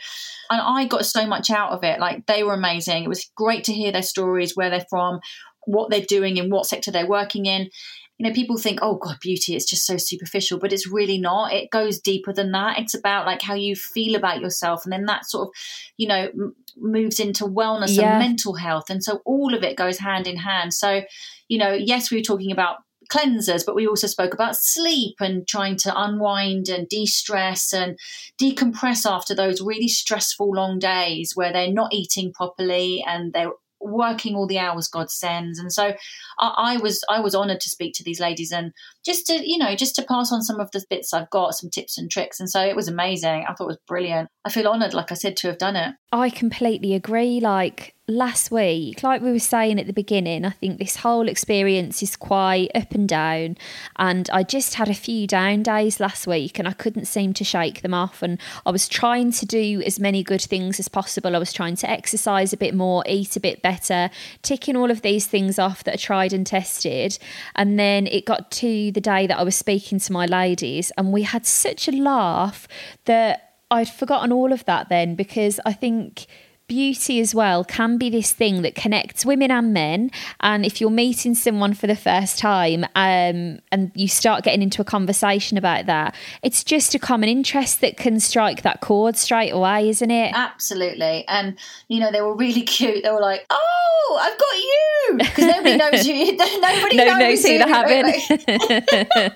[0.50, 2.00] And I got so much out of it.
[2.00, 3.04] Like, they were amazing.
[3.04, 5.20] It was great to hear their stories, where they're from,
[5.66, 7.70] what they're doing, in what sector they're working in
[8.18, 11.52] you know people think oh god beauty it's just so superficial but it's really not.
[11.52, 12.78] It goes deeper than that.
[12.78, 15.54] It's about like how you feel about yourself and then that sort of
[15.96, 18.12] you know m- moves into wellness yeah.
[18.12, 20.72] and mental health and so all of it goes hand in hand.
[20.74, 21.02] So
[21.48, 22.76] you know yes we were talking about
[23.12, 27.98] cleansers, but we also spoke about sleep and trying to unwind and de stress and
[28.40, 33.52] decompress after those really stressful long days where they're not eating properly and they're
[33.84, 35.58] working all the hours God sends.
[35.58, 35.94] And so
[36.38, 38.72] I, I was I was honoured to speak to these ladies and
[39.04, 41.70] just to you know just to pass on some of the bits I've got, some
[41.70, 42.40] tips and tricks.
[42.40, 43.44] And so it was amazing.
[43.48, 44.28] I thought it was brilliant.
[44.44, 45.94] I feel honoured, like I said, to have done it.
[46.12, 47.40] I completely agree.
[47.40, 52.02] Like last week, like we were saying at the beginning, I think this whole experience
[52.02, 53.56] is quite up and down.
[53.96, 57.44] And I just had a few down days last week and I couldn't seem to
[57.44, 58.22] shake them off.
[58.22, 61.34] And I was trying to do as many good things as possible.
[61.34, 64.10] I was trying to exercise a bit more, eat a bit better,
[64.42, 67.18] ticking all of these things off that are tried and tested.
[67.56, 71.12] And then it got to the day that I was speaking to my ladies, and
[71.12, 72.66] we had such a laugh
[73.04, 76.26] that I'd forgotten all of that then because I think
[76.66, 80.10] beauty as well can be this thing that connects women and men.
[80.40, 84.80] And if you're meeting someone for the first time um, and you start getting into
[84.80, 89.50] a conversation about that it's just a common interest that can strike that chord straight
[89.50, 90.32] away isn't it?
[90.34, 91.24] Absolutely.
[91.28, 93.02] And you know they were really cute.
[93.02, 95.18] They were like oh i've got you!
[95.18, 96.36] Because nobody knows you.
[96.60, 99.32] Nobody no, knows no, who they're having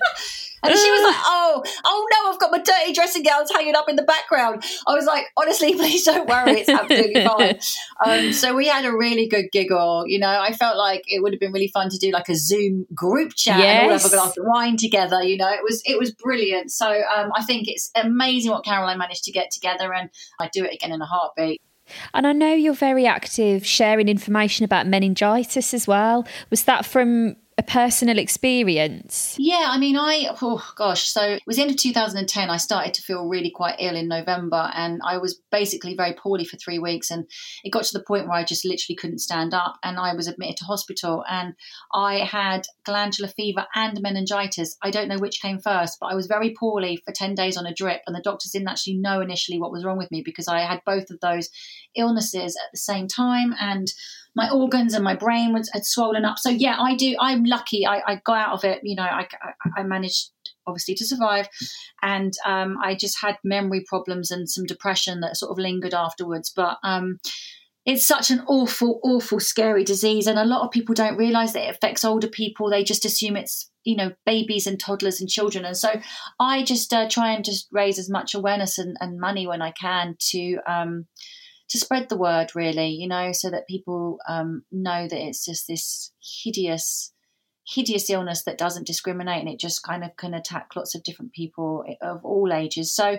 [0.62, 3.88] And she was like, "Oh, oh no, I've got my dirty dressing gowns hanging up
[3.88, 7.58] in the background." I was like, "Honestly, please don't worry, it's absolutely fine."
[8.04, 10.04] Um, so we had a really good giggle.
[10.06, 12.36] You know, I felt like it would have been really fun to do like a
[12.36, 13.82] Zoom group chat yes.
[13.82, 15.22] and all have a glass of wine together.
[15.22, 16.70] You know, it was it was brilliant.
[16.70, 20.64] So um, I think it's amazing what Caroline managed to get together, and I'd do
[20.64, 21.60] it again in a heartbeat.
[22.12, 26.26] And I know you're very active sharing information about meningitis as well.
[26.50, 29.34] Was that from a personal experience?
[29.36, 32.48] Yeah, I mean, I, oh gosh, so it was the end of 2010.
[32.50, 36.44] I started to feel really quite ill in November and I was basically very poorly
[36.44, 37.10] for three weeks.
[37.10, 37.26] And
[37.64, 40.28] it got to the point where I just literally couldn't stand up and I was
[40.28, 41.54] admitted to hospital and
[41.92, 44.76] I had glandular fever and meningitis.
[44.80, 47.66] I don't know which came first, but I was very poorly for 10 days on
[47.66, 50.46] a drip and the doctors didn't actually know initially what was wrong with me because
[50.46, 51.50] I had both of those
[51.96, 53.52] illnesses at the same time.
[53.58, 53.92] And
[54.38, 56.38] my organs and my brain was had swollen up.
[56.38, 57.16] So yeah, I do.
[57.20, 57.84] I'm lucky.
[57.84, 58.80] I, I got out of it.
[58.84, 59.26] You know, I,
[59.76, 60.30] I, managed
[60.64, 61.48] obviously to survive,
[62.02, 66.52] and um, I just had memory problems and some depression that sort of lingered afterwards.
[66.54, 67.18] But um,
[67.84, 71.66] it's such an awful, awful, scary disease, and a lot of people don't realise that
[71.66, 72.70] it affects older people.
[72.70, 76.00] They just assume it's you know babies and toddlers and children, and so
[76.38, 79.72] I just uh, try and just raise as much awareness and, and money when I
[79.72, 80.58] can to.
[80.64, 81.06] Um,
[81.70, 85.66] to spread the word, really, you know, so that people um, know that it's just
[85.68, 87.12] this hideous,
[87.66, 91.32] hideous illness that doesn't discriminate and it just kind of can attack lots of different
[91.32, 92.94] people of all ages.
[92.94, 93.18] So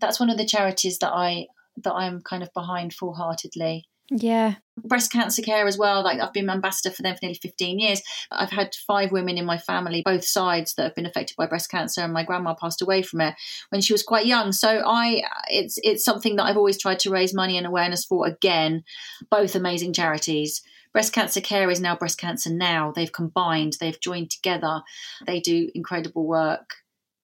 [0.00, 1.46] that's one of the charities that I
[1.82, 3.86] that I'm kind of behind full heartedly.
[4.10, 4.54] Yeah.
[4.76, 6.04] Breast cancer care as well.
[6.04, 8.02] Like I've been ambassador for them for nearly 15 years.
[8.30, 11.70] I've had five women in my family, both sides, that have been affected by breast
[11.70, 13.34] cancer, and my grandma passed away from it
[13.70, 14.52] when she was quite young.
[14.52, 18.26] So I, it's it's something that I've always tried to raise money and awareness for.
[18.26, 18.84] Again,
[19.30, 20.62] both amazing charities.
[20.92, 22.92] Breast Cancer Care is now Breast Cancer Now.
[22.94, 24.82] They've combined, they've joined together.
[25.26, 26.76] They do incredible work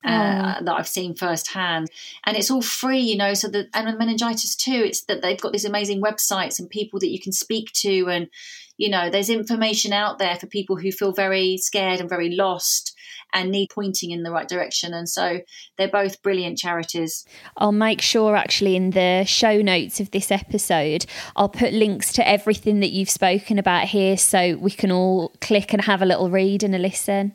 [0.04, 0.64] uh, oh.
[0.64, 1.90] that I've seen firsthand.
[2.24, 3.34] And it's all free, you know.
[3.34, 4.82] So the and meningitis too.
[4.84, 8.28] It's that they've got these amazing websites and people that you can speak to, and
[8.82, 12.96] you know, there's information out there for people who feel very scared and very lost
[13.32, 14.92] and need pointing in the right direction.
[14.92, 15.40] And so
[15.78, 17.24] they're both brilliant charities.
[17.56, 22.28] I'll make sure actually in the show notes of this episode, I'll put links to
[22.28, 26.28] everything that you've spoken about here so we can all click and have a little
[26.30, 27.34] read and a listen.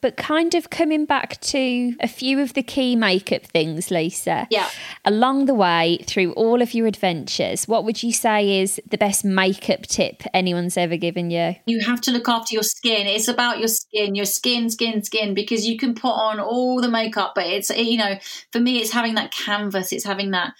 [0.00, 4.48] But kind of coming back to a few of the key makeup things, Lisa.
[4.50, 4.68] Yeah.
[5.04, 9.24] Along the way through all of your adventures, what would you say is the best
[9.24, 11.56] makeup tip anyone's ever given you?
[11.66, 13.06] You have to look after your skin.
[13.06, 16.90] It's about your skin, your skin, skin, skin because you can put on all the
[16.90, 18.16] makeup, but it's, you know,
[18.52, 20.52] for me, it's having that canvas, it's having that,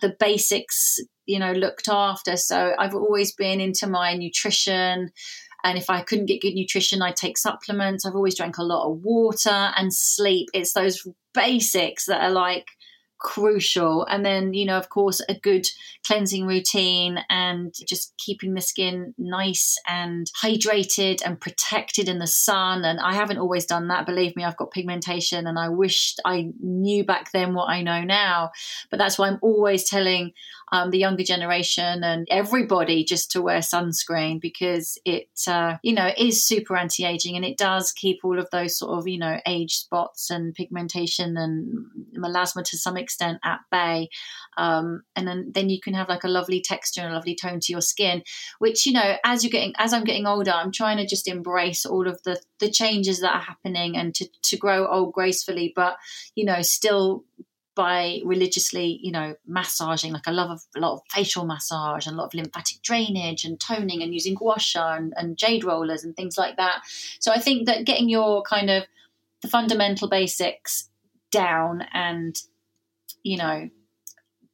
[0.00, 2.36] the basics, you know, looked after.
[2.36, 5.10] So I've always been into my nutrition.
[5.62, 8.04] And if I couldn't get good nutrition, I'd take supplements.
[8.04, 10.48] I've always drank a lot of water and sleep.
[10.52, 12.66] It's those basics that are like,
[13.24, 14.04] crucial.
[14.04, 15.66] And then, you know, of course, a good
[16.06, 22.84] cleansing routine and just keeping the skin nice and hydrated and protected in the sun.
[22.84, 24.06] And I haven't always done that.
[24.06, 28.04] Believe me, I've got pigmentation and I wished I knew back then what I know
[28.04, 28.50] now.
[28.90, 30.32] But that's why I'm always telling
[30.70, 36.10] um, the younger generation and everybody just to wear sunscreen because it, uh, you know,
[36.18, 39.40] is super anti aging and it does keep all of those sort of, you know,
[39.46, 41.86] age spots and pigmentation and
[42.18, 44.08] melasma to some extent at bay.
[44.56, 47.60] Um, and then, then you can have like a lovely texture and a lovely tone
[47.60, 48.22] to your skin,
[48.58, 51.84] which, you know, as you're getting, as I'm getting older, I'm trying to just embrace
[51.84, 55.96] all of the, the changes that are happening and to, to grow old gracefully, but,
[56.34, 57.24] you know, still
[57.74, 60.12] by religiously, you know, massaging.
[60.12, 63.58] Like I love a, lot of facial massage and a lot of lymphatic drainage and
[63.58, 66.82] toning and using gua sha and, and jade rollers and things like that.
[67.18, 68.84] So I think that getting your kind of
[69.42, 70.88] the fundamental basics
[71.32, 72.36] down and,
[73.24, 73.68] you know,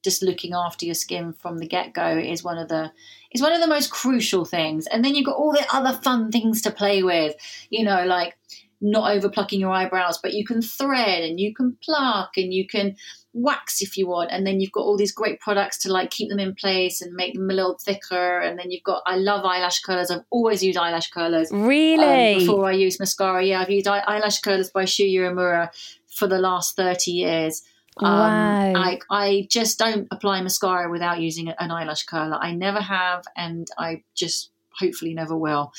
[0.03, 2.91] just looking after your skin from the get go is one of the
[3.31, 4.87] is one of the most crucial things.
[4.87, 7.35] And then you've got all the other fun things to play with,
[7.69, 8.35] you know, like
[8.81, 12.67] not over plucking your eyebrows, but you can thread and you can pluck and you
[12.67, 12.95] can
[13.33, 14.31] wax if you want.
[14.31, 17.13] And then you've got all these great products to like keep them in place and
[17.13, 18.39] make them a little thicker.
[18.39, 20.09] And then you've got, I love eyelash curlers.
[20.09, 21.49] I've always used eyelash curlers.
[21.51, 22.33] Really?
[22.33, 23.45] Um, before I use mascara.
[23.45, 25.69] Yeah, I've used eyelash curlers by Shu Uemura
[26.07, 27.61] for the last 30 years.
[27.97, 28.73] Um, wow.
[28.75, 32.37] I, I just don't apply mascara without using an eyelash curler.
[32.39, 33.25] I never have.
[33.35, 35.73] And I just hopefully never will.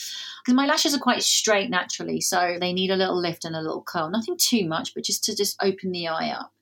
[0.44, 3.60] Because my lashes are quite straight naturally, so they need a little lift and a
[3.60, 4.10] little curl.
[4.10, 6.52] Nothing too much, but just to just open the eye up.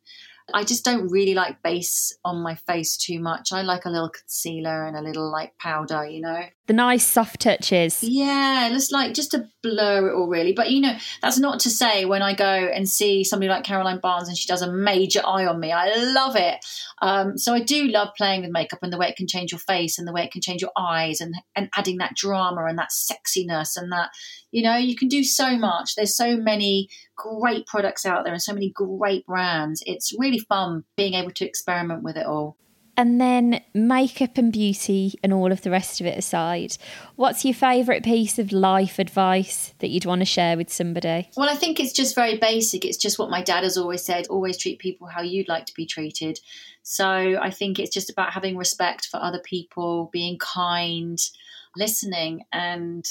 [0.52, 3.52] I just don't really like base on my face too much.
[3.52, 7.40] I like a little concealer and a little like powder, you know the nice soft
[7.40, 8.00] touches.
[8.00, 10.52] Yeah, just like just to blur it all really.
[10.52, 13.98] But you know, that's not to say when I go and see somebody like Caroline
[13.98, 16.64] Barnes and she does a major eye on me, I love it.
[17.02, 19.58] Um, so I do love playing with makeup and the way it can change your
[19.58, 22.78] face and the way it can change your eyes and and adding that drama and
[22.78, 24.10] that sexiness and that
[24.52, 25.96] you know you can do so much.
[25.96, 29.82] There's so many great products out there and so many great brands.
[29.86, 32.56] It's really fun being able to experiment with it all.
[33.00, 36.76] And then makeup and beauty and all of the rest of it aside,
[37.16, 41.30] what's your favourite piece of life advice that you'd want to share with somebody?
[41.34, 42.84] Well, I think it's just very basic.
[42.84, 45.74] It's just what my dad has always said always treat people how you'd like to
[45.74, 46.40] be treated.
[46.82, 51.18] So I think it's just about having respect for other people, being kind,
[51.74, 53.08] listening, and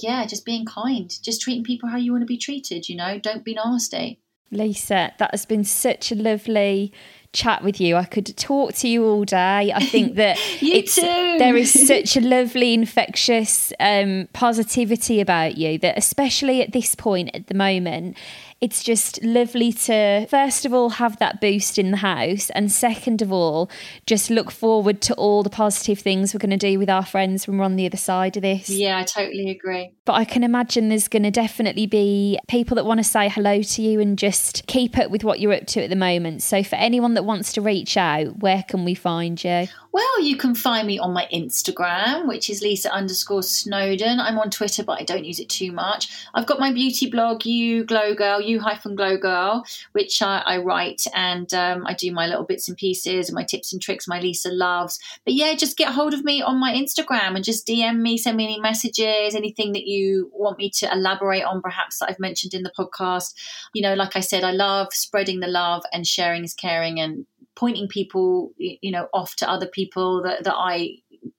[0.00, 3.18] yeah, just being kind, just treating people how you want to be treated, you know,
[3.18, 4.21] don't be nasty.
[4.52, 6.92] Lisa, that has been such a lovely
[7.32, 7.96] chat with you.
[7.96, 9.72] I could talk to you all day.
[9.72, 15.96] I think that it's there is such a lovely infectious um, positivity about you that
[15.96, 18.16] especially at this point at the moment
[18.62, 22.48] it's just lovely to, first of all, have that boost in the house.
[22.50, 23.68] And second of all,
[24.06, 27.48] just look forward to all the positive things we're going to do with our friends
[27.48, 28.70] when we're on the other side of this.
[28.70, 29.92] Yeah, I totally agree.
[30.04, 33.62] But I can imagine there's going to definitely be people that want to say hello
[33.62, 36.42] to you and just keep up with what you're up to at the moment.
[36.42, 39.66] So for anyone that wants to reach out, where can we find you?
[39.92, 44.20] Well, you can find me on my Instagram, which is Lisa underscore Snowdon.
[44.20, 46.08] I'm on Twitter, but I don't use it too much.
[46.32, 50.56] I've got my beauty blog, You Glow Girl, You hyphen Glow Girl, which I, I
[50.58, 54.08] write and um, I do my little bits and pieces and my tips and tricks,
[54.08, 54.98] my Lisa loves.
[55.26, 58.38] But yeah, just get hold of me on my Instagram and just DM me, send
[58.38, 62.54] me any messages, anything that you want me to elaborate on, perhaps that I've mentioned
[62.54, 63.34] in the podcast.
[63.74, 67.26] You know, like I said, I love spreading the love and sharing is caring and
[67.54, 70.96] pointing people, you know, off to other people that, that I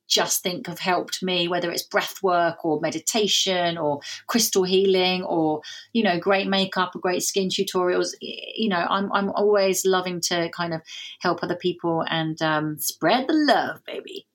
[0.08, 5.62] just think have helped me, whether it's breath work or meditation or crystal healing or,
[5.92, 8.10] you know, great makeup or great skin tutorials.
[8.22, 10.82] You know, I'm, I'm always loving to kind of
[11.20, 14.28] help other people and um, spread the love, baby.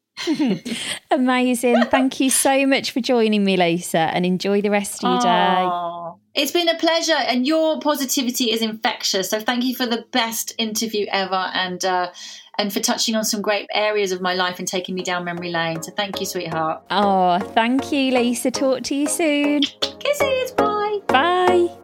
[1.11, 1.85] Amazing.
[1.87, 5.69] Thank you so much for joining me, Lisa, and enjoy the rest of your day.
[6.35, 9.31] It's been a pleasure, and your positivity is infectious.
[9.31, 12.12] So, thank you for the best interview ever, and uh,
[12.59, 15.51] and for touching on some great areas of my life and taking me down memory
[15.51, 15.83] lane.
[15.83, 16.83] So, thank you, sweetheart.
[16.91, 18.51] Oh, thank you, Lisa.
[18.51, 19.62] Talk to you soon.
[19.62, 20.53] Kisses.
[20.53, 21.01] Bye.
[21.09, 21.78] Bye.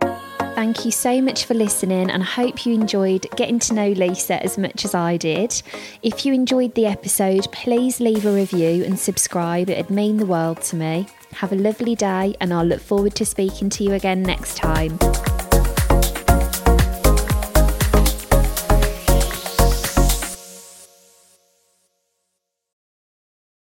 [0.55, 4.40] Thank you so much for listening, and I hope you enjoyed getting to know Lisa
[4.42, 5.61] as much as I did.
[6.02, 10.62] If you enjoyed the episode, please leave a review and subscribe, it'd mean the world
[10.62, 11.09] to me.
[11.34, 14.96] Have a lovely day, and I'll look forward to speaking to you again next time.